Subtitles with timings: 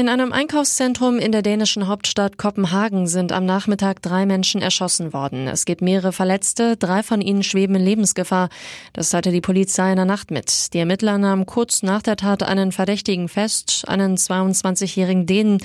[0.00, 5.46] In einem Einkaufszentrum in der dänischen Hauptstadt Kopenhagen sind am Nachmittag drei Menschen erschossen worden.
[5.46, 8.48] Es gibt mehrere Verletzte, drei von ihnen schweben in Lebensgefahr.
[8.94, 10.72] Das teilte die Polizei in der Nacht mit.
[10.72, 15.58] Die Ermittler nahmen kurz nach der Tat einen Verdächtigen fest, einen 22-jährigen Dänen.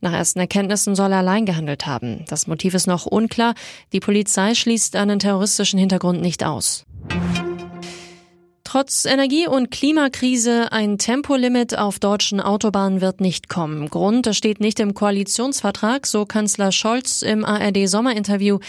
[0.00, 2.24] Nach ersten Erkenntnissen soll er allein gehandelt haben.
[2.28, 3.54] Das Motiv ist noch unklar.
[3.92, 6.86] Die Polizei schließt einen terroristischen Hintergrund nicht aus.
[8.72, 13.90] Trotz Energie- und Klimakrise ein Tempolimit auf deutschen Autobahnen wird nicht kommen.
[13.90, 18.60] Grund, das steht nicht im Koalitionsvertrag, so Kanzler Scholz im ARD-Sommerinterview.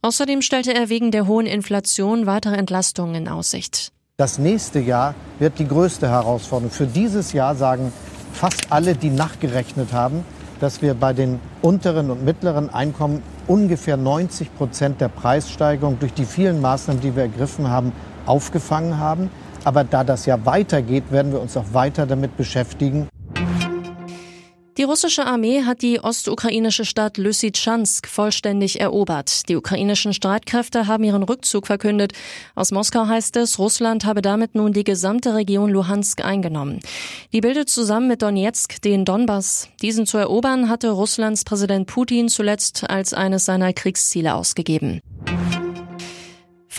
[0.00, 3.90] Außerdem stellte er wegen der hohen Inflation weitere Entlastungen in Aussicht.
[4.16, 6.70] Das nächste Jahr wird die größte Herausforderung.
[6.70, 7.92] Für dieses Jahr sagen
[8.32, 10.24] fast alle, die nachgerechnet haben,
[10.60, 16.26] dass wir bei den unteren und mittleren Einkommen ungefähr 90 Prozent der Preissteigerung durch die
[16.26, 17.92] vielen Maßnahmen, die wir ergriffen haben,
[18.24, 19.30] aufgefangen haben.
[19.64, 23.08] Aber da das ja weitergeht, werden wir uns auch weiter damit beschäftigen.
[24.78, 29.48] Die russische Armee hat die ostukrainische Stadt Lysychansk vollständig erobert.
[29.48, 32.12] Die ukrainischen Streitkräfte haben ihren Rückzug verkündet.
[32.54, 36.78] Aus Moskau heißt es, Russland habe damit nun die gesamte Region Luhansk eingenommen.
[37.32, 39.68] Die bildet zusammen mit Donetsk den Donbass.
[39.82, 45.00] Diesen zu erobern hatte Russlands Präsident Putin zuletzt als eines seiner Kriegsziele ausgegeben.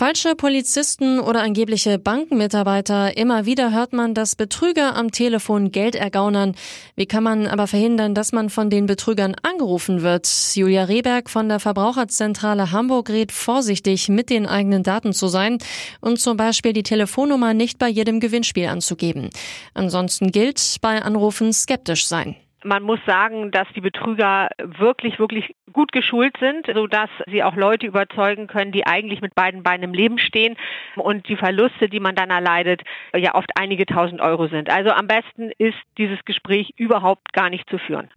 [0.00, 3.18] Falsche Polizisten oder angebliche Bankenmitarbeiter.
[3.18, 6.54] Immer wieder hört man, dass Betrüger am Telefon Geld ergaunern.
[6.96, 10.26] Wie kann man aber verhindern, dass man von den Betrügern angerufen wird?
[10.54, 15.58] Julia Rehberg von der Verbraucherzentrale Hamburg rät vorsichtig, mit den eigenen Daten zu sein
[16.00, 19.28] und zum Beispiel die Telefonnummer nicht bei jedem Gewinnspiel anzugeben.
[19.74, 22.36] Ansonsten gilt bei Anrufen skeptisch sein.
[22.62, 27.86] Man muss sagen, dass die Betrüger wirklich, wirklich gut geschult sind, sodass sie auch Leute
[27.86, 30.56] überzeugen können, die eigentlich mit beiden Beinen im Leben stehen
[30.96, 32.82] und die Verluste, die man dann erleidet,
[33.16, 34.68] ja oft einige tausend Euro sind.
[34.68, 38.10] Also am besten ist dieses Gespräch überhaupt gar nicht zu führen.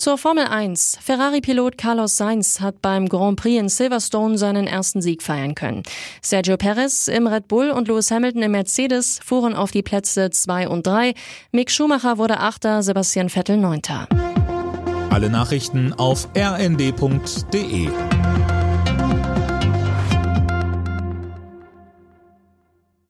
[0.00, 0.96] Zur Formel 1.
[1.02, 5.82] Ferrari-Pilot Carlos Sainz hat beim Grand Prix in Silverstone seinen ersten Sieg feiern können.
[6.22, 10.70] Sergio Perez im Red Bull und Lewis Hamilton im Mercedes fuhren auf die Plätze 2
[10.70, 11.12] und 3.
[11.52, 14.08] Mick Schumacher wurde Achter, Sebastian Vettel Neunter.
[15.10, 17.90] Alle Nachrichten auf rnd.de